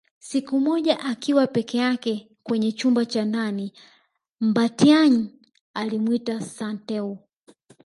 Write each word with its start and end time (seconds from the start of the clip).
Siku 0.27 0.59
moja 0.59 0.99
akiwa 0.99 1.47
peke 1.47 1.77
yake 1.77 2.27
kwenye 2.43 2.71
chumba 2.71 3.05
cha 3.05 3.25
ndani 3.25 3.73
Mbatiany 4.41 5.29
alimwita 5.73 6.41
Santeu 6.41 7.17